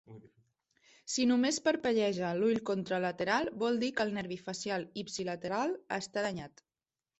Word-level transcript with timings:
Si 1.15 1.25
només 1.31 1.59
parpelleja 1.67 2.31
l"ull 2.39 2.57
contralateral, 2.71 3.53
vol 3.65 3.79
dir 3.85 3.91
que 4.01 4.09
el 4.09 4.17
nervi 4.17 4.41
facial 4.49 4.89
ipsilateral 5.05 5.79
està 6.01 6.29
danyat. 6.31 6.69